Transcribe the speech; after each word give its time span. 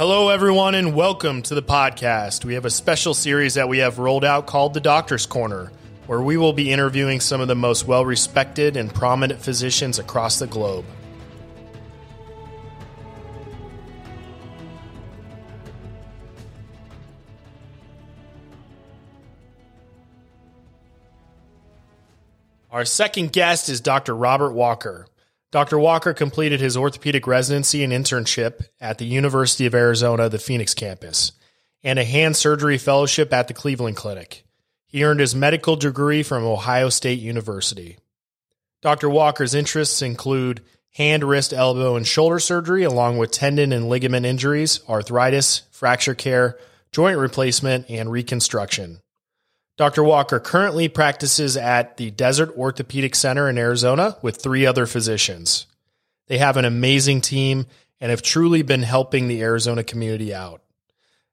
Hello, 0.00 0.30
everyone, 0.30 0.74
and 0.74 0.94
welcome 0.94 1.42
to 1.42 1.54
the 1.54 1.62
podcast. 1.62 2.42
We 2.42 2.54
have 2.54 2.64
a 2.64 2.70
special 2.70 3.12
series 3.12 3.52
that 3.56 3.68
we 3.68 3.80
have 3.80 3.98
rolled 3.98 4.24
out 4.24 4.46
called 4.46 4.72
The 4.72 4.80
Doctor's 4.80 5.26
Corner, 5.26 5.70
where 6.06 6.22
we 6.22 6.38
will 6.38 6.54
be 6.54 6.72
interviewing 6.72 7.20
some 7.20 7.42
of 7.42 7.48
the 7.48 7.54
most 7.54 7.86
well 7.86 8.06
respected 8.06 8.78
and 8.78 8.94
prominent 8.94 9.42
physicians 9.42 9.98
across 9.98 10.38
the 10.38 10.46
globe. 10.46 10.86
Our 22.70 22.86
second 22.86 23.32
guest 23.32 23.68
is 23.68 23.82
Dr. 23.82 24.16
Robert 24.16 24.52
Walker. 24.52 25.06
Dr. 25.50 25.78
Walker 25.78 26.14
completed 26.14 26.60
his 26.60 26.76
orthopedic 26.76 27.26
residency 27.26 27.82
and 27.82 27.92
internship 27.92 28.66
at 28.80 28.98
the 28.98 29.04
University 29.04 29.66
of 29.66 29.74
Arizona, 29.74 30.28
the 30.28 30.38
Phoenix 30.38 30.74
campus, 30.74 31.32
and 31.82 31.98
a 31.98 32.04
hand 32.04 32.36
surgery 32.36 32.78
fellowship 32.78 33.32
at 33.32 33.48
the 33.48 33.54
Cleveland 33.54 33.96
Clinic. 33.96 34.44
He 34.86 35.04
earned 35.04 35.20
his 35.20 35.34
medical 35.34 35.74
degree 35.74 36.22
from 36.22 36.44
Ohio 36.44 36.88
State 36.88 37.18
University. 37.18 37.98
Dr. 38.80 39.08
Walker's 39.08 39.54
interests 39.54 40.02
include 40.02 40.62
hand, 40.94 41.24
wrist, 41.24 41.52
elbow, 41.52 41.96
and 41.96 42.06
shoulder 42.06 42.38
surgery, 42.38 42.84
along 42.84 43.18
with 43.18 43.30
tendon 43.32 43.72
and 43.72 43.88
ligament 43.88 44.26
injuries, 44.26 44.80
arthritis, 44.88 45.62
fracture 45.72 46.14
care, 46.14 46.58
joint 46.92 47.18
replacement, 47.18 47.90
and 47.90 48.10
reconstruction. 48.10 49.00
Dr. 49.80 50.04
Walker 50.04 50.38
currently 50.38 50.88
practices 50.88 51.56
at 51.56 51.96
the 51.96 52.10
Desert 52.10 52.54
Orthopedic 52.54 53.14
Center 53.14 53.48
in 53.48 53.56
Arizona 53.56 54.18
with 54.20 54.36
three 54.36 54.66
other 54.66 54.84
physicians. 54.84 55.64
They 56.26 56.36
have 56.36 56.58
an 56.58 56.66
amazing 56.66 57.22
team 57.22 57.64
and 57.98 58.10
have 58.10 58.20
truly 58.20 58.60
been 58.60 58.82
helping 58.82 59.26
the 59.26 59.40
Arizona 59.40 59.82
community 59.82 60.34
out. 60.34 60.60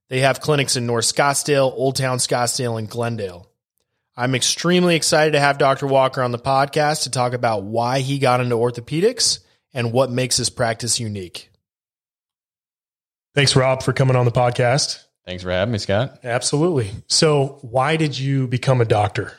They 0.07 0.21
have 0.21 0.39
clinics 0.39 0.77
in 0.77 0.85
North 0.85 1.03
Scottsdale, 1.03 1.73
Old 1.73 1.97
Town 1.97 2.19
Scottsdale, 2.19 2.79
and 2.79 2.89
Glendale. 2.89 3.51
I'm 4.15 4.33
extremely 4.33 4.95
excited 4.95 5.31
to 5.31 5.41
have 5.41 5.57
Dr. 5.57 5.85
Walker 5.85 6.21
on 6.21 6.31
the 6.31 6.39
podcast 6.39 7.03
to 7.03 7.11
talk 7.11 7.33
about 7.33 7.63
why 7.63 7.99
he 7.99 8.17
got 8.17 8.39
into 8.39 8.55
orthopedics 8.55 9.39
and 9.73 9.91
what 9.91 10.09
makes 10.09 10.37
his 10.37 10.49
practice 10.49 11.01
unique. 11.01 11.51
Thanks, 13.35 13.57
Rob, 13.57 13.83
for 13.83 13.91
coming 13.91 14.15
on 14.15 14.23
the 14.23 14.31
podcast. 14.31 15.03
Thanks 15.27 15.43
for 15.43 15.51
having 15.51 15.73
me, 15.73 15.77
Scott. 15.77 16.19
Absolutely. 16.23 16.89
So, 17.07 17.59
why 17.61 17.97
did 17.97 18.17
you 18.17 18.47
become 18.47 18.79
a 18.79 18.85
doctor? 18.85 19.33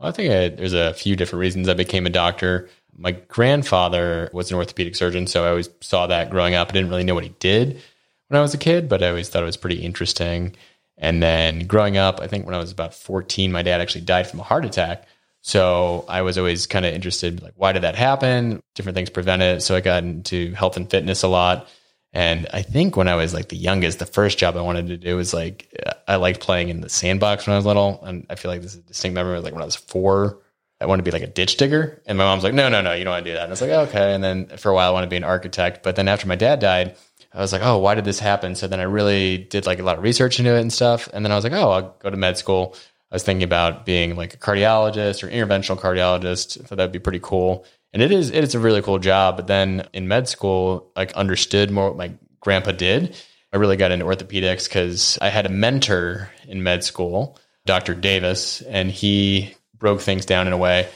Well, 0.00 0.08
I 0.08 0.12
think 0.12 0.32
I, 0.32 0.48
there's 0.48 0.72
a 0.72 0.92
few 0.94 1.14
different 1.14 1.38
reasons 1.38 1.68
I 1.68 1.74
became 1.74 2.06
a 2.06 2.10
doctor. 2.10 2.68
My 2.96 3.12
grandfather 3.12 4.30
was 4.32 4.50
an 4.50 4.56
orthopedic 4.56 4.96
surgeon, 4.96 5.28
so 5.28 5.44
I 5.44 5.50
always 5.50 5.70
saw 5.80 6.08
that 6.08 6.30
growing 6.30 6.54
up. 6.54 6.70
I 6.70 6.72
didn't 6.72 6.90
really 6.90 7.04
know 7.04 7.14
what 7.14 7.22
he 7.22 7.32
did 7.38 7.80
when 8.26 8.36
I 8.36 8.42
was 8.42 8.52
a 8.52 8.58
kid, 8.58 8.88
but 8.88 9.00
I 9.00 9.10
always 9.10 9.28
thought 9.28 9.44
it 9.44 9.46
was 9.46 9.56
pretty 9.56 9.80
interesting. 9.80 10.56
And 10.96 11.22
then 11.22 11.68
growing 11.68 11.96
up, 11.96 12.18
I 12.18 12.26
think 12.26 12.44
when 12.44 12.56
I 12.56 12.58
was 12.58 12.72
about 12.72 12.92
14, 12.92 13.52
my 13.52 13.62
dad 13.62 13.80
actually 13.80 14.00
died 14.00 14.26
from 14.26 14.40
a 14.40 14.42
heart 14.42 14.64
attack. 14.64 15.06
So 15.42 16.04
I 16.08 16.22
was 16.22 16.36
always 16.36 16.66
kind 16.66 16.84
of 16.84 16.92
interested, 16.92 17.44
like, 17.44 17.54
why 17.54 17.70
did 17.70 17.82
that 17.82 17.94
happen? 17.94 18.60
Different 18.74 18.96
things 18.96 19.08
prevent 19.08 19.42
it. 19.42 19.62
So 19.62 19.76
I 19.76 19.80
got 19.82 20.02
into 20.02 20.52
health 20.54 20.76
and 20.76 20.90
fitness 20.90 21.22
a 21.22 21.28
lot. 21.28 21.68
And 22.12 22.46
I 22.52 22.62
think 22.62 22.96
when 22.96 23.08
I 23.08 23.16
was 23.16 23.34
like 23.34 23.48
the 23.48 23.56
youngest, 23.56 23.98
the 23.98 24.06
first 24.06 24.38
job 24.38 24.56
I 24.56 24.62
wanted 24.62 24.86
to 24.88 24.96
do 24.96 25.16
was 25.16 25.34
like 25.34 25.68
I 26.06 26.16
liked 26.16 26.40
playing 26.40 26.70
in 26.70 26.80
the 26.80 26.88
sandbox 26.88 27.46
when 27.46 27.54
I 27.54 27.58
was 27.58 27.66
little, 27.66 28.02
and 28.02 28.26
I 28.30 28.34
feel 28.34 28.50
like 28.50 28.62
this 28.62 28.72
is 28.72 28.78
a 28.78 28.82
distinct 28.82 29.14
memory. 29.14 29.40
Like 29.40 29.52
when 29.52 29.62
I 29.62 29.66
was 29.66 29.76
four, 29.76 30.38
I 30.80 30.86
wanted 30.86 31.04
to 31.04 31.10
be 31.10 31.12
like 31.12 31.28
a 31.28 31.32
ditch 31.32 31.58
digger, 31.58 32.02
and 32.06 32.16
my 32.16 32.24
mom's 32.24 32.44
like, 32.44 32.54
"No, 32.54 32.68
no, 32.68 32.80
no, 32.80 32.94
you 32.94 33.04
don't 33.04 33.12
want 33.12 33.24
to 33.24 33.30
do 33.30 33.34
that." 33.34 33.42
And 33.42 33.50
I 33.50 33.52
was 33.52 33.60
like, 33.60 33.70
"Okay." 33.70 34.14
And 34.14 34.24
then 34.24 34.46
for 34.56 34.70
a 34.70 34.74
while, 34.74 34.88
I 34.88 34.92
wanted 34.92 35.06
to 35.06 35.10
be 35.10 35.16
an 35.16 35.24
architect, 35.24 35.82
but 35.82 35.96
then 35.96 36.08
after 36.08 36.26
my 36.26 36.36
dad 36.36 36.60
died, 36.60 36.96
I 37.34 37.40
was 37.40 37.52
like, 37.52 37.62
"Oh, 37.62 37.78
why 37.78 37.94
did 37.94 38.06
this 38.06 38.20
happen?" 38.20 38.54
So 38.54 38.66
then 38.68 38.80
I 38.80 38.84
really 38.84 39.36
did 39.36 39.66
like 39.66 39.78
a 39.78 39.82
lot 39.82 39.98
of 39.98 40.02
research 40.02 40.38
into 40.38 40.54
it 40.56 40.60
and 40.60 40.72
stuff, 40.72 41.08
and 41.12 41.24
then 41.24 41.32
I 41.32 41.34
was 41.34 41.44
like, 41.44 41.52
"Oh, 41.52 41.70
I'll 41.70 41.96
go 41.98 42.08
to 42.10 42.16
med 42.16 42.38
school." 42.38 42.74
I 43.10 43.14
was 43.14 43.22
thinking 43.22 43.44
about 43.44 43.86
being 43.86 44.16
like 44.16 44.34
a 44.34 44.38
cardiologist 44.38 45.22
or 45.22 45.28
interventional 45.28 45.78
cardiologist. 45.78 46.62
Thought 46.66 46.76
that'd 46.76 46.92
be 46.92 46.98
pretty 46.98 47.20
cool 47.22 47.64
and 47.92 48.02
it 48.02 48.12
is 48.12 48.30
it 48.30 48.44
is 48.44 48.54
a 48.54 48.58
really 48.58 48.82
cool 48.82 48.98
job. 48.98 49.36
But 49.36 49.46
then 49.46 49.88
in 49.92 50.08
med 50.08 50.28
school, 50.28 50.90
like 50.96 51.12
understood 51.12 51.70
more 51.70 51.88
what 51.88 51.96
my 51.96 52.12
grandpa 52.40 52.72
did. 52.72 53.16
I 53.52 53.56
really 53.56 53.76
got 53.76 53.92
into 53.92 54.04
orthopedics 54.04 54.68
because 54.68 55.18
I 55.20 55.28
had 55.28 55.46
a 55.46 55.50
mentor 55.50 56.30
in 56.46 56.62
med 56.62 56.84
school, 56.84 57.38
Dr. 57.64 57.94
Davis, 57.94 58.60
and 58.62 58.90
he 58.90 59.54
broke 59.78 60.00
things 60.00 60.26
down 60.26 60.46
in 60.46 60.52
a 60.52 60.58
way. 60.58 60.88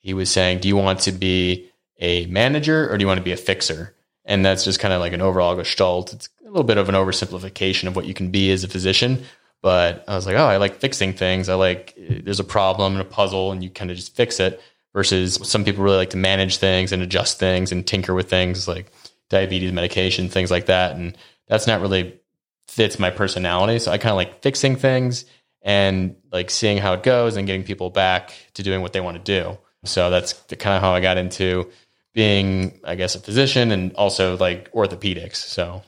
He 0.00 0.14
was 0.14 0.30
saying, 0.30 0.58
"Do 0.58 0.68
you 0.68 0.76
want 0.76 1.00
to 1.00 1.12
be 1.12 1.70
a 2.00 2.26
manager 2.26 2.90
or 2.90 2.98
do 2.98 3.02
you 3.02 3.06
want 3.06 3.18
to 3.18 3.24
be 3.24 3.32
a 3.32 3.36
fixer?" 3.36 3.94
And 4.24 4.44
that's 4.44 4.64
just 4.64 4.80
kind 4.80 4.92
of 4.92 5.00
like 5.00 5.12
an 5.12 5.22
overall 5.22 5.56
gestalt. 5.56 6.12
It's 6.12 6.28
a 6.42 6.48
little 6.48 6.64
bit 6.64 6.78
of 6.78 6.88
an 6.88 6.94
oversimplification 6.94 7.86
of 7.86 7.96
what 7.96 8.06
you 8.06 8.14
can 8.14 8.30
be 8.30 8.50
as 8.50 8.64
a 8.64 8.68
physician. 8.68 9.24
But 9.62 10.04
I 10.08 10.14
was 10.14 10.26
like, 10.26 10.36
oh, 10.36 10.46
I 10.46 10.56
like 10.56 10.76
fixing 10.76 11.12
things. 11.12 11.48
I 11.48 11.54
like 11.54 11.94
eh, 11.98 12.20
there's 12.24 12.40
a 12.40 12.44
problem 12.44 12.94
and 12.94 13.02
a 13.02 13.04
puzzle, 13.04 13.52
and 13.52 13.62
you 13.62 13.70
kind 13.70 13.90
of 13.90 13.96
just 13.96 14.16
fix 14.16 14.40
it 14.40 14.60
versus 14.92 15.38
some 15.42 15.64
people 15.64 15.84
really 15.84 15.96
like 15.96 16.10
to 16.10 16.16
manage 16.16 16.56
things 16.58 16.92
and 16.92 17.02
adjust 17.02 17.38
things 17.38 17.72
and 17.72 17.86
tinker 17.86 18.14
with 18.14 18.28
things 18.28 18.66
like 18.66 18.92
diabetes 19.28 19.72
medication, 19.72 20.28
things 20.28 20.50
like 20.50 20.66
that. 20.66 20.96
And 20.96 21.16
that's 21.46 21.66
not 21.66 21.80
really 21.80 22.20
fits 22.68 22.98
my 22.98 23.10
personality. 23.10 23.78
So 23.78 23.90
I 23.92 23.98
kind 23.98 24.10
of 24.10 24.16
like 24.16 24.42
fixing 24.42 24.76
things 24.76 25.24
and 25.62 26.16
like 26.32 26.50
seeing 26.50 26.78
how 26.78 26.94
it 26.94 27.02
goes 27.02 27.36
and 27.36 27.46
getting 27.46 27.64
people 27.64 27.90
back 27.90 28.32
to 28.54 28.62
doing 28.62 28.80
what 28.80 28.92
they 28.92 29.00
want 29.00 29.16
to 29.16 29.22
do. 29.22 29.58
So 29.84 30.10
that's 30.10 30.32
kind 30.58 30.76
of 30.76 30.82
how 30.82 30.92
I 30.92 31.00
got 31.00 31.18
into 31.18 31.70
being, 32.12 32.80
I 32.84 32.96
guess, 32.96 33.14
a 33.14 33.20
physician 33.20 33.70
and 33.70 33.92
also 33.94 34.36
like 34.36 34.72
orthopedics. 34.72 35.36
So 35.36 35.82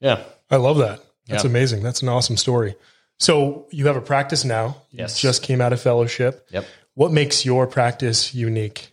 yeah. 0.00 0.22
I 0.50 0.56
love 0.56 0.78
that. 0.78 1.00
That's 1.26 1.44
yeah. 1.44 1.50
amazing. 1.50 1.82
That's 1.82 2.02
an 2.02 2.08
awesome 2.08 2.36
story. 2.36 2.74
So 3.18 3.66
you 3.70 3.86
have 3.86 3.96
a 3.96 4.00
practice 4.00 4.44
now. 4.44 4.82
You 4.90 5.00
yes. 5.00 5.20
just 5.20 5.42
came 5.42 5.60
out 5.60 5.72
of 5.72 5.80
fellowship. 5.80 6.48
Yep. 6.50 6.64
What 6.98 7.12
makes 7.12 7.44
your 7.44 7.68
practice 7.68 8.34
unique? 8.34 8.90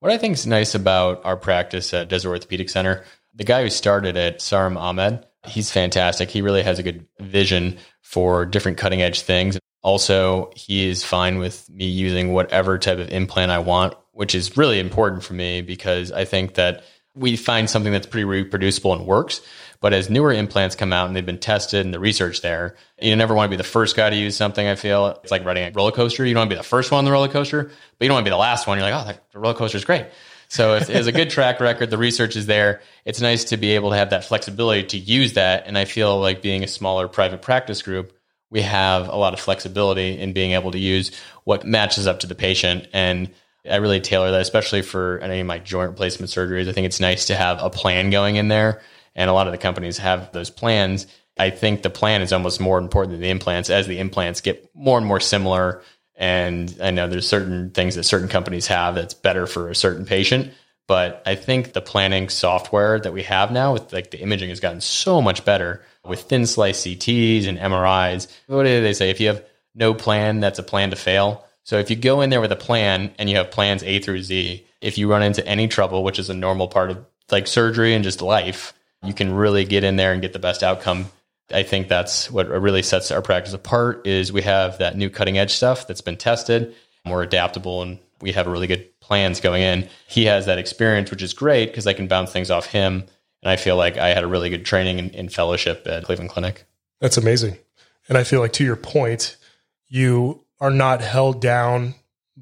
What 0.00 0.12
I 0.12 0.18
think 0.18 0.34
is 0.34 0.46
nice 0.46 0.74
about 0.74 1.24
our 1.24 1.38
practice 1.38 1.94
at 1.94 2.10
Desert 2.10 2.28
Orthopedic 2.28 2.68
Center, 2.68 3.02
the 3.34 3.44
guy 3.44 3.62
who 3.62 3.70
started 3.70 4.14
it, 4.14 4.40
Saram 4.40 4.76
Ahmed, 4.76 5.24
he's 5.46 5.70
fantastic. 5.70 6.28
He 6.28 6.42
really 6.42 6.62
has 6.62 6.78
a 6.78 6.82
good 6.82 7.06
vision 7.18 7.78
for 8.02 8.44
different 8.44 8.76
cutting 8.76 9.00
edge 9.00 9.22
things. 9.22 9.58
Also, 9.82 10.50
he 10.54 10.86
is 10.86 11.02
fine 11.02 11.38
with 11.38 11.66
me 11.70 11.86
using 11.86 12.34
whatever 12.34 12.76
type 12.76 12.98
of 12.98 13.08
implant 13.08 13.50
I 13.50 13.60
want, 13.60 13.94
which 14.12 14.34
is 14.34 14.58
really 14.58 14.78
important 14.78 15.24
for 15.24 15.32
me 15.32 15.62
because 15.62 16.12
I 16.12 16.26
think 16.26 16.56
that 16.56 16.84
we 17.14 17.36
find 17.36 17.70
something 17.70 17.90
that's 17.90 18.06
pretty 18.06 18.26
reproducible 18.26 18.92
and 18.92 19.06
works. 19.06 19.40
But 19.80 19.92
as 19.92 20.08
newer 20.10 20.32
implants 20.32 20.74
come 20.74 20.92
out 20.92 21.06
and 21.06 21.16
they've 21.16 21.24
been 21.24 21.38
tested 21.38 21.84
and 21.84 21.92
the 21.92 22.00
research 22.00 22.40
there, 22.40 22.76
you 23.00 23.14
never 23.16 23.34
want 23.34 23.50
to 23.50 23.50
be 23.50 23.56
the 23.56 23.68
first 23.68 23.96
guy 23.96 24.10
to 24.10 24.16
use 24.16 24.36
something. 24.36 24.66
I 24.66 24.74
feel 24.74 25.18
it's 25.22 25.30
like 25.30 25.44
riding 25.44 25.64
a 25.64 25.70
roller 25.72 25.92
coaster. 25.92 26.24
You 26.24 26.34
don't 26.34 26.42
want 26.42 26.50
to 26.50 26.56
be 26.56 26.58
the 26.58 26.64
first 26.64 26.90
one 26.90 26.98
on 26.98 27.04
the 27.04 27.12
roller 27.12 27.28
coaster, 27.28 27.64
but 27.64 28.04
you 28.04 28.08
don't 28.08 28.16
want 28.16 28.24
to 28.24 28.30
be 28.30 28.34
the 28.34 28.38
last 28.38 28.66
one. 28.66 28.78
You're 28.78 28.90
like, 28.90 29.06
oh, 29.06 29.20
the 29.32 29.38
roller 29.38 29.54
coaster 29.54 29.78
is 29.78 29.84
great. 29.84 30.06
So 30.48 30.76
if 30.76 30.86
there's 30.86 31.08
a 31.08 31.12
good 31.12 31.30
track 31.30 31.60
record, 31.60 31.90
the 31.90 31.98
research 31.98 32.36
is 32.36 32.46
there. 32.46 32.80
It's 33.04 33.20
nice 33.20 33.44
to 33.44 33.56
be 33.56 33.72
able 33.72 33.90
to 33.90 33.96
have 33.96 34.10
that 34.10 34.24
flexibility 34.24 34.84
to 34.84 34.98
use 34.98 35.32
that. 35.32 35.64
And 35.66 35.76
I 35.76 35.84
feel 35.84 36.20
like 36.20 36.40
being 36.40 36.62
a 36.62 36.68
smaller 36.68 37.08
private 37.08 37.42
practice 37.42 37.82
group, 37.82 38.12
we 38.48 38.62
have 38.62 39.08
a 39.08 39.16
lot 39.16 39.34
of 39.34 39.40
flexibility 39.40 40.18
in 40.18 40.32
being 40.32 40.52
able 40.52 40.70
to 40.70 40.78
use 40.78 41.10
what 41.44 41.66
matches 41.66 42.06
up 42.06 42.20
to 42.20 42.28
the 42.28 42.36
patient. 42.36 42.86
And 42.92 43.32
I 43.68 43.76
really 43.76 44.00
tailor 44.00 44.30
that, 44.30 44.40
especially 44.40 44.82
for 44.82 45.18
any 45.18 45.40
of 45.40 45.46
my 45.46 45.58
joint 45.58 45.90
replacement 45.90 46.30
surgeries. 46.30 46.68
I 46.68 46.72
think 46.72 46.86
it's 46.86 47.00
nice 47.00 47.26
to 47.26 47.34
have 47.34 47.60
a 47.60 47.68
plan 47.68 48.10
going 48.10 48.36
in 48.36 48.46
there 48.46 48.82
and 49.16 49.28
a 49.28 49.32
lot 49.32 49.48
of 49.48 49.52
the 49.52 49.58
companies 49.58 49.98
have 49.98 50.30
those 50.30 50.50
plans. 50.50 51.08
I 51.36 51.50
think 51.50 51.82
the 51.82 51.90
plan 51.90 52.22
is 52.22 52.32
almost 52.32 52.60
more 52.60 52.78
important 52.78 53.12
than 53.12 53.22
the 53.22 53.30
implants 53.30 53.70
as 53.70 53.88
the 53.88 53.98
implants 53.98 54.40
get 54.40 54.70
more 54.74 54.98
and 54.98 55.06
more 55.06 55.20
similar. 55.20 55.82
And 56.14 56.74
I 56.80 56.92
know 56.92 57.08
there's 57.08 57.28
certain 57.28 57.70
things 57.70 57.96
that 57.96 58.04
certain 58.04 58.28
companies 58.28 58.68
have 58.68 58.94
that's 58.94 59.14
better 59.14 59.46
for 59.46 59.68
a 59.68 59.74
certain 59.74 60.06
patient. 60.06 60.52
But 60.86 61.22
I 61.26 61.34
think 61.34 61.72
the 61.72 61.80
planning 61.80 62.28
software 62.28 63.00
that 63.00 63.12
we 63.12 63.24
have 63.24 63.50
now 63.50 63.72
with 63.72 63.92
like 63.92 64.12
the 64.12 64.20
imaging 64.20 64.50
has 64.50 64.60
gotten 64.60 64.80
so 64.80 65.20
much 65.20 65.44
better 65.44 65.82
with 66.04 66.22
thin 66.22 66.46
slice 66.46 66.82
CTs 66.82 67.48
and 67.48 67.58
MRIs. 67.58 68.28
What 68.46 68.62
do 68.62 68.82
they 68.82 68.92
say? 68.92 69.10
If 69.10 69.20
you 69.20 69.26
have 69.28 69.44
no 69.74 69.94
plan, 69.94 70.40
that's 70.40 70.60
a 70.60 70.62
plan 70.62 70.90
to 70.90 70.96
fail. 70.96 71.44
So 71.64 71.78
if 71.78 71.90
you 71.90 71.96
go 71.96 72.20
in 72.20 72.30
there 72.30 72.40
with 72.40 72.52
a 72.52 72.56
plan 72.56 73.12
and 73.18 73.28
you 73.28 73.36
have 73.36 73.50
plans 73.50 73.82
A 73.82 73.98
through 73.98 74.22
Z, 74.22 74.64
if 74.80 74.96
you 74.96 75.10
run 75.10 75.24
into 75.24 75.46
any 75.46 75.66
trouble, 75.66 76.04
which 76.04 76.20
is 76.20 76.30
a 76.30 76.34
normal 76.34 76.68
part 76.68 76.90
of 76.90 77.04
like 77.30 77.48
surgery 77.48 77.92
and 77.92 78.04
just 78.04 78.22
life, 78.22 78.72
you 79.06 79.14
can 79.14 79.32
really 79.32 79.64
get 79.64 79.84
in 79.84 79.96
there 79.96 80.12
and 80.12 80.22
get 80.22 80.32
the 80.32 80.38
best 80.38 80.62
outcome. 80.62 81.06
I 81.52 81.62
think 81.62 81.88
that's 81.88 82.30
what 82.30 82.48
really 82.48 82.82
sets 82.82 83.10
our 83.10 83.22
practice 83.22 83.54
apart 83.54 84.06
is 84.06 84.32
we 84.32 84.42
have 84.42 84.78
that 84.78 84.96
new 84.96 85.10
cutting 85.10 85.38
edge 85.38 85.52
stuff 85.52 85.86
that's 85.86 86.00
been 86.00 86.16
tested. 86.16 86.74
We're 87.04 87.22
adaptable 87.22 87.82
and 87.82 87.98
we 88.20 88.32
have 88.32 88.46
really 88.46 88.66
good 88.66 88.88
plans 89.00 89.40
going 89.40 89.62
in. 89.62 89.88
He 90.08 90.24
has 90.24 90.46
that 90.46 90.58
experience, 90.58 91.10
which 91.10 91.22
is 91.22 91.34
great 91.34 91.66
because 91.66 91.86
I 91.86 91.92
can 91.92 92.08
bounce 92.08 92.32
things 92.32 92.50
off 92.50 92.66
him. 92.66 93.04
And 93.42 93.50
I 93.50 93.56
feel 93.56 93.76
like 93.76 93.96
I 93.96 94.08
had 94.08 94.24
a 94.24 94.26
really 94.26 94.50
good 94.50 94.64
training 94.64 94.98
and, 94.98 95.14
in 95.14 95.28
fellowship 95.28 95.86
at 95.86 96.04
Cleveland 96.04 96.30
Clinic. 96.30 96.64
That's 97.00 97.16
amazing. 97.16 97.58
And 98.08 98.18
I 98.18 98.24
feel 98.24 98.40
like 98.40 98.54
to 98.54 98.64
your 98.64 98.76
point, 98.76 99.36
you 99.88 100.44
are 100.60 100.70
not 100.70 101.00
held 101.00 101.40
down 101.40 101.94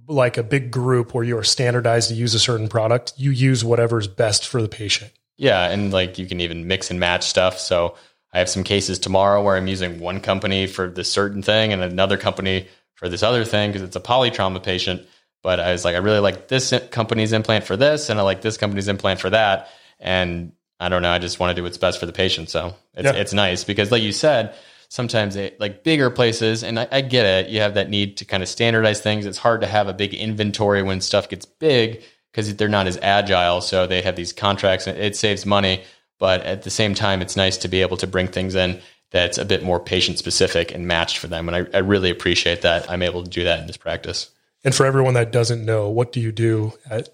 like 0.06 0.38
a 0.38 0.42
big 0.42 0.70
group 0.70 1.14
where 1.14 1.24
you 1.24 1.36
are 1.36 1.44
standardized 1.44 2.08
to 2.08 2.14
use 2.14 2.34
a 2.34 2.38
certain 2.38 2.68
product. 2.68 3.12
You 3.16 3.30
use 3.30 3.64
whatever 3.64 3.98
is 3.98 4.08
best 4.08 4.46
for 4.46 4.62
the 4.62 4.68
patient. 4.68 5.12
Yeah, 5.36 5.68
and 5.68 5.92
like 5.92 6.18
you 6.18 6.26
can 6.26 6.40
even 6.40 6.66
mix 6.66 6.90
and 6.90 7.00
match 7.00 7.24
stuff. 7.24 7.58
So 7.58 7.96
I 8.32 8.38
have 8.38 8.48
some 8.48 8.64
cases 8.64 8.98
tomorrow 8.98 9.42
where 9.42 9.56
I'm 9.56 9.66
using 9.66 10.00
one 10.00 10.20
company 10.20 10.66
for 10.66 10.88
this 10.88 11.10
certain 11.10 11.42
thing 11.42 11.72
and 11.72 11.82
another 11.82 12.16
company 12.16 12.68
for 12.94 13.08
this 13.08 13.22
other 13.22 13.44
thing 13.44 13.70
because 13.70 13.82
it's 13.82 13.96
a 13.96 14.00
polytrauma 14.00 14.62
patient. 14.62 15.02
But 15.42 15.60
I 15.60 15.72
was 15.72 15.84
like, 15.84 15.94
I 15.94 15.98
really 15.98 16.20
like 16.20 16.48
this 16.48 16.72
company's 16.90 17.32
implant 17.32 17.64
for 17.64 17.76
this, 17.76 18.08
and 18.08 18.18
I 18.18 18.22
like 18.22 18.40
this 18.40 18.56
company's 18.56 18.88
implant 18.88 19.20
for 19.20 19.30
that. 19.30 19.68
And 20.00 20.52
I 20.80 20.88
don't 20.88 21.02
know, 21.02 21.10
I 21.10 21.18
just 21.18 21.38
want 21.38 21.50
to 21.50 21.54
do 21.54 21.62
what's 21.62 21.78
best 21.78 22.00
for 22.00 22.06
the 22.06 22.12
patient. 22.12 22.48
So 22.48 22.74
it's, 22.94 23.04
yeah. 23.04 23.12
it's 23.12 23.32
nice 23.32 23.62
because, 23.62 23.92
like 23.92 24.02
you 24.02 24.12
said, 24.12 24.54
sometimes 24.88 25.36
like 25.58 25.84
bigger 25.84 26.08
places, 26.10 26.62
and 26.62 26.80
I, 26.80 26.88
I 26.90 27.00
get 27.02 27.26
it, 27.26 27.50
you 27.50 27.60
have 27.60 27.74
that 27.74 27.90
need 27.90 28.16
to 28.18 28.24
kind 28.24 28.42
of 28.42 28.48
standardize 28.48 29.00
things. 29.00 29.26
It's 29.26 29.38
hard 29.38 29.60
to 29.60 29.66
have 29.66 29.86
a 29.86 29.92
big 29.92 30.14
inventory 30.14 30.82
when 30.82 31.00
stuff 31.00 31.28
gets 31.28 31.44
big 31.44 32.02
because 32.34 32.56
they're 32.56 32.68
not 32.68 32.88
as 32.88 32.98
agile. 33.00 33.60
So 33.60 33.86
they 33.86 34.02
have 34.02 34.16
these 34.16 34.32
contracts 34.32 34.88
and 34.88 34.98
it 34.98 35.14
saves 35.14 35.46
money. 35.46 35.84
But 36.18 36.40
at 36.42 36.62
the 36.62 36.70
same 36.70 36.94
time, 36.94 37.22
it's 37.22 37.36
nice 37.36 37.56
to 37.58 37.68
be 37.68 37.80
able 37.80 37.96
to 37.98 38.08
bring 38.08 38.26
things 38.26 38.56
in 38.56 38.80
that's 39.12 39.38
a 39.38 39.44
bit 39.44 39.62
more 39.62 39.78
patient 39.78 40.18
specific 40.18 40.72
and 40.74 40.88
matched 40.88 41.18
for 41.18 41.28
them. 41.28 41.48
And 41.48 41.56
I, 41.56 41.76
I 41.76 41.80
really 41.80 42.10
appreciate 42.10 42.62
that 42.62 42.90
I'm 42.90 43.02
able 43.02 43.22
to 43.22 43.30
do 43.30 43.44
that 43.44 43.60
in 43.60 43.68
this 43.68 43.76
practice. 43.76 44.30
And 44.64 44.74
for 44.74 44.84
everyone 44.84 45.14
that 45.14 45.30
doesn't 45.30 45.64
know, 45.64 45.88
what 45.90 46.10
do 46.10 46.20
you 46.20 46.32
do 46.32 46.72
at 46.90 47.08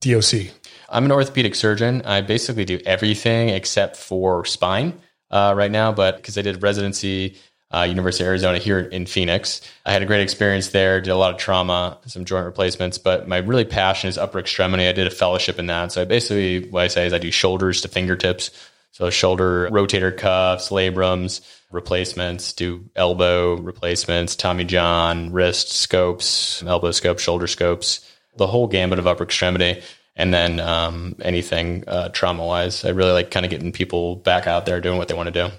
DOC? 0.00 0.52
I'm 0.88 1.04
an 1.04 1.12
orthopedic 1.12 1.54
surgeon. 1.54 2.00
I 2.06 2.22
basically 2.22 2.64
do 2.64 2.80
everything 2.86 3.50
except 3.50 3.96
for 3.96 4.46
spine 4.46 4.98
uh, 5.30 5.52
right 5.54 5.70
now, 5.70 5.92
but 5.92 6.16
because 6.16 6.38
I 6.38 6.42
did 6.42 6.62
residency 6.62 7.36
uh, 7.72 7.82
University 7.82 8.24
of 8.24 8.28
Arizona 8.28 8.58
here 8.58 8.78
in 8.78 9.06
Phoenix. 9.06 9.60
I 9.84 9.92
had 9.92 10.02
a 10.02 10.06
great 10.06 10.20
experience 10.20 10.68
there, 10.68 11.00
did 11.00 11.10
a 11.10 11.16
lot 11.16 11.32
of 11.32 11.38
trauma, 11.38 11.98
some 12.06 12.24
joint 12.24 12.46
replacements, 12.46 12.98
but 12.98 13.26
my 13.26 13.38
really 13.38 13.64
passion 13.64 14.08
is 14.08 14.18
upper 14.18 14.38
extremity. 14.38 14.86
I 14.86 14.92
did 14.92 15.06
a 15.06 15.10
fellowship 15.10 15.58
in 15.58 15.66
that. 15.66 15.92
So 15.92 16.02
I 16.02 16.04
basically, 16.04 16.68
what 16.70 16.84
I 16.84 16.88
say 16.88 17.06
is 17.06 17.12
I 17.12 17.18
do 17.18 17.30
shoulders 17.30 17.80
to 17.80 17.88
fingertips. 17.88 18.50
So 18.92 19.10
shoulder 19.10 19.68
rotator 19.70 20.16
cuffs, 20.16 20.70
labrums, 20.70 21.40
replacements, 21.72 22.52
do 22.52 22.88
elbow 22.94 23.56
replacements, 23.56 24.36
Tommy 24.36 24.62
John, 24.62 25.32
wrist 25.32 25.72
scopes, 25.72 26.62
elbow 26.62 26.92
scopes, 26.92 27.22
shoulder 27.22 27.48
scopes, 27.48 28.08
the 28.36 28.46
whole 28.46 28.68
gambit 28.68 29.00
of 29.00 29.08
upper 29.08 29.24
extremity. 29.24 29.82
And 30.14 30.32
then 30.32 30.60
um, 30.60 31.16
anything 31.22 31.82
uh, 31.88 32.10
trauma 32.10 32.46
wise. 32.46 32.84
I 32.84 32.90
really 32.90 33.10
like 33.10 33.32
kind 33.32 33.44
of 33.44 33.50
getting 33.50 33.72
people 33.72 34.14
back 34.14 34.46
out 34.46 34.64
there 34.64 34.80
doing 34.80 34.96
what 34.96 35.08
they 35.08 35.14
want 35.14 35.26
to 35.34 35.48
do. 35.48 35.52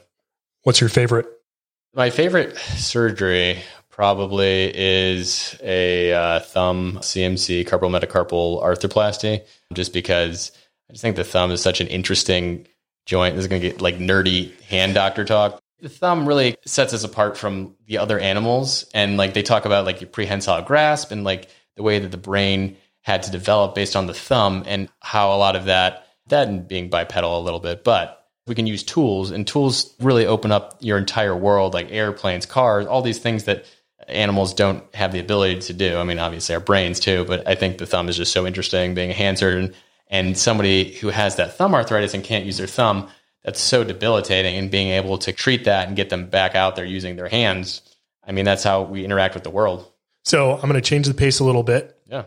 What's 0.64 0.80
your 0.80 0.90
favorite 0.90 1.28
my 1.96 2.10
favorite 2.10 2.58
surgery 2.58 3.62
probably 3.90 4.72
is 4.76 5.58
a 5.64 6.14
uh, 6.14 6.40
thumb 6.42 6.98
CMC 6.98 7.66
carpal 7.66 7.90
metacarpal 7.90 8.62
arthroplasty, 8.62 9.42
just 9.74 9.94
because 9.94 10.52
I 10.90 10.94
just 10.94 11.02
think 11.02 11.16
the 11.16 11.24
thumb 11.24 11.52
is 11.52 11.62
such 11.62 11.80
an 11.80 11.88
interesting 11.88 12.68
joint. 13.06 13.36
This 13.36 13.46
is 13.46 13.48
going 13.48 13.62
to 13.62 13.70
get 13.70 13.82
like 13.82 13.98
nerdy 13.98 14.60
hand 14.64 14.94
doctor 14.94 15.24
talk. 15.24 15.62
The 15.80 15.90
thumb 15.90 16.28
really 16.28 16.58
sets 16.66 16.94
us 16.94 17.04
apart 17.04 17.38
from 17.38 17.76
the 17.88 17.98
other 17.98 18.20
animals, 18.20 18.86
and 18.94 19.16
like 19.16 19.34
they 19.34 19.44
talk 19.44 19.66
about 19.66 19.86
like 19.86 20.02
your 20.02 20.10
prehensile 20.10 20.62
grasp 20.64 21.12
and 21.12 21.24
like 21.24 21.50
the 21.78 21.84
way 21.84 22.00
that 22.00 22.12
the 22.12 22.18
brain 22.18 22.78
had 23.02 23.24
to 23.24 23.32
develop 23.32 23.76
based 23.76 23.96
on 23.96 24.08
the 24.08 24.14
thumb 24.14 24.64
and 24.66 24.90
how 25.00 25.34
a 25.34 25.38
lot 25.38 25.56
of 25.56 25.66
that 25.66 26.08
that 26.28 26.48
and 26.48 26.68
being 26.68 26.90
bipedal 26.90 27.40
a 27.40 27.44
little 27.44 27.60
bit, 27.60 27.84
but 27.84 28.25
we 28.48 28.56
can 28.56 28.68
use 28.68 28.84
tools 28.84 29.32
and 29.32 29.48
tools 29.48 29.96
really 30.00 30.26
open 30.26 30.52
up 30.52 30.78
your 30.80 30.98
entire 30.98 31.36
world 31.36 31.74
like 31.74 31.92
airplanes 31.92 32.46
cars 32.46 32.86
all 32.86 33.02
these 33.02 33.20
things 33.20 33.46
that 33.46 33.66
animals 34.08 34.54
don't 34.54 34.84
have 34.94 35.12
the 35.12 35.20
ability 35.20 35.60
to 35.62 35.74
do. 35.74 35.98
I 35.98 36.04
mean 36.04 36.20
obviously 36.20 36.54
our 36.56 36.62
brains 36.62 37.00
too 37.00 37.26
but 37.26 37.48
i 37.48 37.56
think 37.56 37.78
the 37.78 37.86
thumb 37.86 38.10
is 38.10 38.18
just 38.18 38.32
so 38.32 38.46
interesting 38.46 38.94
being 38.94 39.12
a 39.12 39.14
hand 39.14 39.40
surgeon 39.40 39.74
and 40.08 40.38
somebody 40.38 40.94
who 40.94 41.10
has 41.10 41.38
that 41.38 41.56
thumb 41.58 41.74
arthritis 41.74 42.14
and 42.14 42.24
can't 42.24 42.46
use 42.46 42.58
their 42.58 42.68
thumb 42.68 43.10
that's 43.44 43.60
so 43.60 43.84
debilitating 43.84 44.58
and 44.58 44.72
being 44.72 44.90
able 44.90 45.18
to 45.20 45.32
treat 45.32 45.66
that 45.66 45.88
and 45.88 45.96
get 45.96 46.10
them 46.10 46.28
back 46.28 46.56
out 46.56 46.76
there 46.76 46.86
using 46.86 47.16
their 47.16 47.30
hands 47.30 47.82
i 48.24 48.32
mean 48.32 48.46
that's 48.46 48.64
how 48.64 48.84
we 48.84 49.04
interact 49.04 49.34
with 49.34 49.44
the 49.44 49.50
world. 49.50 49.92
So 50.24 50.54
i'm 50.54 50.62
going 50.62 50.74
to 50.74 50.82
change 50.82 51.08
the 51.08 51.14
pace 51.14 51.40
a 51.40 51.44
little 51.44 51.64
bit. 51.64 51.98
Yeah 52.06 52.26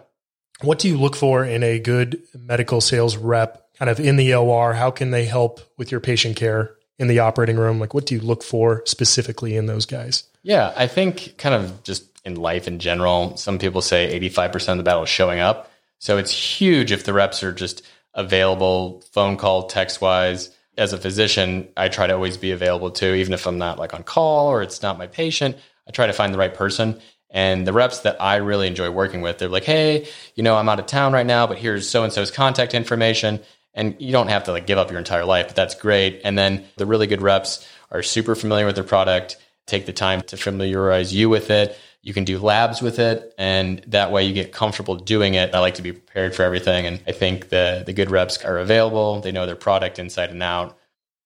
what 0.62 0.78
do 0.78 0.88
you 0.88 0.98
look 0.98 1.16
for 1.16 1.44
in 1.44 1.62
a 1.62 1.78
good 1.78 2.22
medical 2.36 2.80
sales 2.80 3.16
rep 3.16 3.64
kind 3.78 3.90
of 3.90 4.00
in 4.00 4.16
the 4.16 4.34
OR? 4.34 4.74
How 4.74 4.90
can 4.90 5.10
they 5.10 5.24
help 5.24 5.60
with 5.76 5.90
your 5.90 6.00
patient 6.00 6.36
care 6.36 6.74
in 6.98 7.08
the 7.08 7.20
operating 7.20 7.56
room? 7.56 7.78
Like, 7.78 7.94
what 7.94 8.06
do 8.06 8.14
you 8.14 8.20
look 8.20 8.42
for 8.42 8.82
specifically 8.86 9.56
in 9.56 9.66
those 9.66 9.86
guys? 9.86 10.24
Yeah, 10.42 10.72
I 10.76 10.86
think 10.86 11.36
kind 11.38 11.54
of 11.54 11.82
just 11.84 12.04
in 12.24 12.34
life 12.36 12.66
in 12.66 12.78
general, 12.78 13.36
some 13.36 13.58
people 13.58 13.82
say 13.82 14.18
85% 14.20 14.72
of 14.72 14.76
the 14.78 14.82
battle 14.82 15.04
is 15.04 15.08
showing 15.08 15.40
up. 15.40 15.70
So 15.98 16.18
it's 16.18 16.30
huge 16.30 16.92
if 16.92 17.04
the 17.04 17.12
reps 17.12 17.42
are 17.42 17.52
just 17.52 17.82
available, 18.14 19.02
phone 19.12 19.36
call, 19.36 19.66
text 19.66 20.00
wise. 20.00 20.50
As 20.76 20.92
a 20.92 20.98
physician, 20.98 21.68
I 21.76 21.88
try 21.88 22.06
to 22.06 22.14
always 22.14 22.36
be 22.36 22.52
available 22.52 22.90
too, 22.90 23.14
even 23.14 23.32
if 23.32 23.46
I'm 23.46 23.58
not 23.58 23.78
like 23.78 23.94
on 23.94 24.04
call 24.04 24.48
or 24.48 24.62
it's 24.62 24.82
not 24.82 24.98
my 24.98 25.08
patient. 25.08 25.56
I 25.88 25.90
try 25.90 26.06
to 26.06 26.12
find 26.12 26.32
the 26.32 26.38
right 26.38 26.54
person. 26.54 27.00
And 27.30 27.66
the 27.66 27.72
reps 27.72 28.00
that 28.00 28.20
I 28.22 28.36
really 28.36 28.66
enjoy 28.66 28.90
working 28.90 29.20
with, 29.20 29.38
they're 29.38 29.48
like, 29.48 29.64
hey, 29.64 30.08
you 30.34 30.42
know, 30.42 30.56
I'm 30.56 30.68
out 30.68 30.80
of 30.80 30.86
town 30.86 31.12
right 31.12 31.26
now, 31.26 31.46
but 31.46 31.58
here's 31.58 31.88
so 31.88 32.04
and 32.04 32.12
so's 32.12 32.30
contact 32.30 32.72
information 32.74 33.40
and 33.78 33.94
you 34.00 34.12
don't 34.12 34.28
have 34.28 34.44
to 34.44 34.52
like 34.52 34.66
give 34.66 34.76
up 34.76 34.90
your 34.90 34.98
entire 34.98 35.24
life, 35.24 35.46
but 35.46 35.56
that's 35.56 35.74
great. 35.74 36.20
And 36.24 36.36
then 36.36 36.66
the 36.76 36.84
really 36.84 37.06
good 37.06 37.22
reps 37.22 37.66
are 37.90 38.02
super 38.02 38.34
familiar 38.34 38.66
with 38.66 38.74
their 38.74 38.84
product, 38.84 39.36
take 39.66 39.86
the 39.86 39.92
time 39.92 40.20
to 40.22 40.36
familiarize 40.36 41.14
you 41.14 41.28
with 41.28 41.50
it. 41.50 41.78
You 42.02 42.12
can 42.12 42.24
do 42.24 42.38
labs 42.38 42.80
with 42.80 42.98
it, 42.98 43.34
and 43.38 43.82
that 43.88 44.12
way 44.12 44.24
you 44.24 44.32
get 44.32 44.52
comfortable 44.52 44.96
doing 44.96 45.34
it. 45.34 45.54
I 45.54 45.58
like 45.58 45.74
to 45.74 45.82
be 45.82 45.92
prepared 45.92 46.34
for 46.34 46.42
everything, 46.42 46.86
and 46.86 47.02
I 47.06 47.12
think 47.12 47.48
the 47.48 47.82
the 47.84 47.92
good 47.92 48.10
reps 48.10 48.42
are 48.44 48.58
available. 48.58 49.20
They 49.20 49.32
know 49.32 49.46
their 49.46 49.56
product 49.56 49.98
inside 49.98 50.30
and 50.30 50.42
out. 50.42 50.78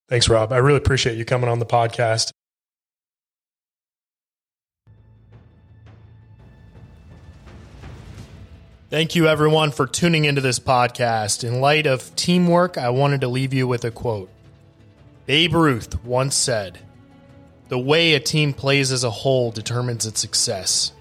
Thanks, 0.08 0.28
Rob. 0.28 0.50
I 0.52 0.56
really 0.58 0.78
appreciate 0.78 1.16
you 1.16 1.24
coming 1.24 1.48
on 1.48 1.58
the 1.58 1.66
podcast. 1.66 2.32
Thank 8.92 9.14
you, 9.14 9.26
everyone, 9.26 9.70
for 9.70 9.86
tuning 9.86 10.26
into 10.26 10.42
this 10.42 10.58
podcast. 10.58 11.44
In 11.44 11.62
light 11.62 11.86
of 11.86 12.14
teamwork, 12.14 12.76
I 12.76 12.90
wanted 12.90 13.22
to 13.22 13.28
leave 13.28 13.54
you 13.54 13.66
with 13.66 13.86
a 13.86 13.90
quote. 13.90 14.28
Babe 15.24 15.54
Ruth 15.54 16.04
once 16.04 16.36
said, 16.36 16.78
The 17.70 17.78
way 17.78 18.12
a 18.12 18.20
team 18.20 18.52
plays 18.52 18.92
as 18.92 19.02
a 19.02 19.08
whole 19.08 19.50
determines 19.50 20.04
its 20.04 20.20
success. 20.20 20.92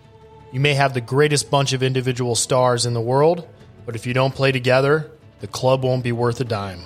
You 0.53 0.61
may 0.61 0.73
have 0.73 0.93
the 0.93 1.01
greatest 1.01 1.51
bunch 1.51 1.73
of 1.73 1.83
individual 1.83 2.35
stars 2.35 2.85
in 2.85 2.93
the 2.93 3.01
world, 3.01 3.45
but 3.85 3.97
if 3.97 4.07
you 4.07 4.13
don't 4.13 4.33
play 4.33 4.53
together, 4.53 5.11
the 5.41 5.47
club 5.47 5.83
won't 5.83 6.01
be 6.01 6.13
worth 6.13 6.39
a 6.39 6.45
dime. 6.45 6.83